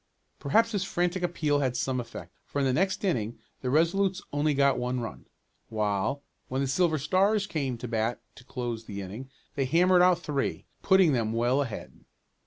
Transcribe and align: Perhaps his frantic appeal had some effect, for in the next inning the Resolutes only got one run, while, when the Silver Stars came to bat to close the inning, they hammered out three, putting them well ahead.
Perhaps 0.39 0.71
his 0.71 0.83
frantic 0.83 1.21
appeal 1.21 1.59
had 1.59 1.77
some 1.77 1.99
effect, 1.99 2.33
for 2.47 2.57
in 2.57 2.65
the 2.65 2.73
next 2.73 3.03
inning 3.03 3.37
the 3.61 3.69
Resolutes 3.69 4.19
only 4.33 4.55
got 4.55 4.79
one 4.79 4.99
run, 4.99 5.27
while, 5.69 6.23
when 6.47 6.59
the 6.59 6.67
Silver 6.67 6.97
Stars 6.97 7.45
came 7.45 7.77
to 7.77 7.87
bat 7.87 8.19
to 8.33 8.43
close 8.43 8.85
the 8.85 8.99
inning, 9.03 9.29
they 9.53 9.65
hammered 9.65 10.01
out 10.01 10.17
three, 10.17 10.65
putting 10.81 11.13
them 11.13 11.33
well 11.33 11.61
ahead. 11.61 12.03